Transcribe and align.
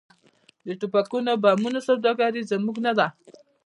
د 0.65 0.69
ټوپکونو 0.79 1.27
او 1.33 1.39
بمونو 1.43 1.79
سوداګري 1.87 2.39
یې 2.43 2.47
زموږ 2.51 2.75
نه 2.85 2.91
ده. 2.97 3.07